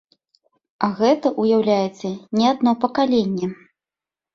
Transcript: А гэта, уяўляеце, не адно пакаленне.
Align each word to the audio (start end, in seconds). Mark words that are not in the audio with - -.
А 0.87 0.89
гэта, 1.01 1.27
уяўляеце, 1.45 2.13
не 2.41 2.51
адно 2.57 2.77
пакаленне. 2.87 3.57